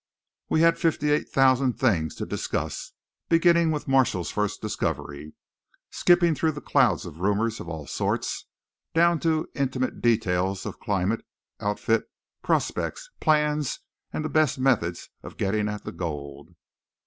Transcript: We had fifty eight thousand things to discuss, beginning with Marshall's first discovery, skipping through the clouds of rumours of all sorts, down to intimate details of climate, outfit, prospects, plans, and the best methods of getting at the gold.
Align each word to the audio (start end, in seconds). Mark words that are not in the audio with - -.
We 0.49 0.61
had 0.61 0.79
fifty 0.79 1.11
eight 1.11 1.29
thousand 1.29 1.73
things 1.79 2.15
to 2.15 2.25
discuss, 2.25 2.93
beginning 3.29 3.69
with 3.69 3.87
Marshall's 3.87 4.31
first 4.31 4.59
discovery, 4.59 5.35
skipping 5.91 6.33
through 6.33 6.53
the 6.53 6.59
clouds 6.59 7.05
of 7.05 7.19
rumours 7.19 7.59
of 7.59 7.69
all 7.69 7.85
sorts, 7.85 8.45
down 8.95 9.19
to 9.19 9.47
intimate 9.53 10.01
details 10.01 10.65
of 10.65 10.79
climate, 10.79 11.23
outfit, 11.59 12.05
prospects, 12.41 13.11
plans, 13.19 13.81
and 14.11 14.25
the 14.25 14.29
best 14.29 14.57
methods 14.57 15.09
of 15.21 15.37
getting 15.37 15.69
at 15.69 15.83
the 15.83 15.91
gold. 15.91 16.55